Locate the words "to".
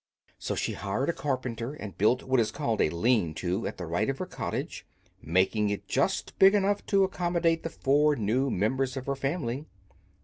3.35-3.67, 6.87-7.03